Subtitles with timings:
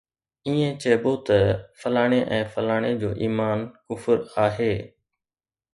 [0.51, 1.37] ائين چئبو ته
[1.81, 3.59] فلاڻي ۽ فلاڻي جو ايمان
[3.93, 4.17] ڪفر
[4.49, 4.73] آهي